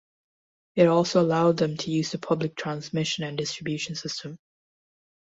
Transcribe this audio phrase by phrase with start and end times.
[0.75, 4.39] It also allowed them to use the public transmission and distribution system.